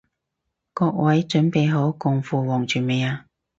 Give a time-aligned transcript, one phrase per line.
[0.73, 3.27] 各位準備好共赴黃泉未啊？